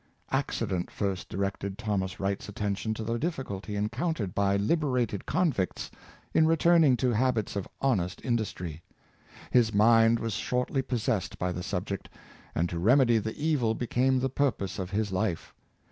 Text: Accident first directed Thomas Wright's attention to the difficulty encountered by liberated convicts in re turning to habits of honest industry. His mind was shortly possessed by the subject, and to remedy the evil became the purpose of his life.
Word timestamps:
Accident 0.31 0.89
first 0.89 1.29
directed 1.29 1.77
Thomas 1.77 2.19
Wright's 2.19 2.49
attention 2.49 2.95
to 2.95 3.03
the 3.03 3.19
difficulty 3.19 3.75
encountered 3.75 4.33
by 4.33 4.57
liberated 4.57 5.27
convicts 5.27 5.91
in 6.33 6.47
re 6.47 6.55
turning 6.57 6.97
to 6.97 7.11
habits 7.11 7.55
of 7.55 7.67
honest 7.81 8.19
industry. 8.25 8.81
His 9.51 9.75
mind 9.75 10.17
was 10.19 10.33
shortly 10.33 10.81
possessed 10.81 11.37
by 11.37 11.51
the 11.51 11.61
subject, 11.61 12.09
and 12.55 12.67
to 12.69 12.79
remedy 12.79 13.19
the 13.19 13.37
evil 13.37 13.75
became 13.75 14.17
the 14.21 14.27
purpose 14.29 14.79
of 14.79 14.89
his 14.89 15.11
life. 15.11 15.53